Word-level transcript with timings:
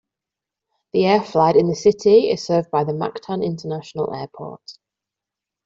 The 0.93 1.05
air 1.05 1.21
flight 1.21 1.55
in 1.55 1.67
the 1.67 1.75
city 1.75 2.31
is 2.31 2.43
served 2.43 2.71
by 2.71 2.83
the 2.85 2.91
Mactan 2.91 3.45
International 3.45 4.11
Airport. 4.15 4.79